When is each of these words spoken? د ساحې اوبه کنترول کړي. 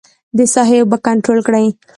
د 0.37 0.39
ساحې 0.53 0.77
اوبه 0.81 0.97
کنترول 1.07 1.39
کړي. 1.47 1.65